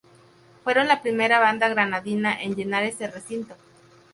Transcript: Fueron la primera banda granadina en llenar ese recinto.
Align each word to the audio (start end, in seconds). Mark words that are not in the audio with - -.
Fueron 0.63 0.87
la 0.87 1.03
primera 1.03 1.37
banda 1.39 1.69
granadina 1.69 2.41
en 2.41 2.55
llenar 2.55 2.81
ese 2.81 3.05
recinto. 3.05 3.55